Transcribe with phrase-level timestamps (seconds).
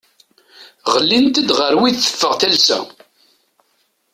[0.93, 2.79] Ɣlint-d ɣer wid teffeɣ talsa.